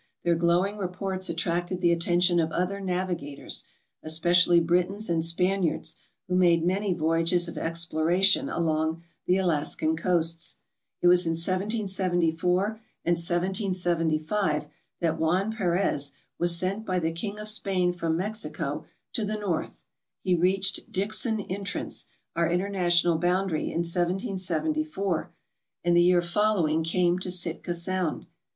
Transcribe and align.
Their 0.23 0.33
glowing 0.33 0.77
reports 0.77 1.29
attracted 1.29 1.79
the 1.79 1.91
attention 1.91 2.39
of 2.39 2.51
other 2.51 2.79
navigators, 2.81 3.65
especially 4.01 4.59
Britons 4.59 5.11
and 5.11 5.23
Spaniards, 5.23 5.97
who 6.27 6.33
made 6.33 6.65
many 6.65 6.91
voyages 6.91 7.47
of 7.47 7.55
exploration 7.55 8.49
along 8.49 9.03
the 9.27 9.37
Alaskan 9.37 9.95
coasts. 9.95 10.55
It 11.03 11.07
was 11.07 11.27
in 11.27 11.33
1774 11.33 12.81
and 13.05 13.15
1775 13.15 14.67
that 15.01 15.19
Juan 15.19 15.51
Perez 15.51 16.13
was 16.39 16.57
sent 16.57 16.83
by 16.83 16.97
the 16.97 17.11
King 17.11 17.37
of 17.37 17.47
Spain 17.47 17.93
from 17.93 18.17
Mexico 18.17 18.87
to 19.13 19.23
the 19.23 19.37
north. 19.37 19.85
He 20.23 20.33
reached 20.33 20.91
Dixon 20.91 21.41
Entrance, 21.41 22.07
our 22.35 22.49
international 22.49 23.19
boundary, 23.19 23.65
in 23.65 23.83
1774, 23.85 25.31
and 25.83 25.95
the 25.95 26.01
year 26.01 26.23
following 26.23 26.81
came 26.83 27.19
to 27.19 27.29
Sitka 27.29 27.75
Sound. 27.75 28.25